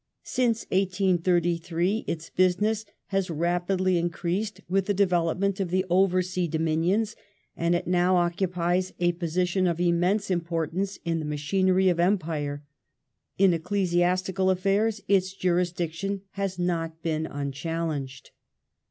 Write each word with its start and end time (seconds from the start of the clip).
Since 0.23 0.63
1833 0.71 2.05
its 2.07 2.31
business 2.31 2.85
has 3.09 3.29
rapidly 3.29 3.99
increased 3.99 4.61
with 4.67 4.87
the 4.87 4.95
de 4.95 5.05
velopment 5.05 5.59
of 5.59 5.69
the 5.69 5.85
over 5.91 6.23
sea 6.23 6.47
dominions, 6.47 7.15
and 7.55 7.75
it 7.75 7.85
now 7.85 8.15
occupies 8.15 8.93
a 8.99 9.11
posi 9.13 9.47
tion 9.47 9.67
of 9.67 9.79
immense 9.79 10.31
importance 10.31 10.97
in 11.05 11.19
the 11.19 11.25
machinery 11.25 11.87
of 11.87 11.99
Empire. 11.99 12.63
In 13.37 13.53
ecclesiastical 13.53 14.49
affairs 14.49 15.01
its 15.07 15.33
jurisdiction 15.35 16.21
has 16.31 16.57
not 16.57 17.03
been 17.03 17.27
unchallenged. 17.27 18.31